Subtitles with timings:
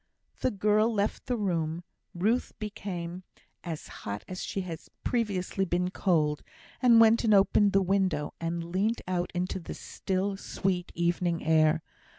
[0.39, 1.83] The girl left the room.
[2.15, 3.21] Ruth became
[3.63, 6.41] as hot as she had previously been cold,
[6.81, 11.83] and went and opened the window, and leant out into the still, sweet, evening air.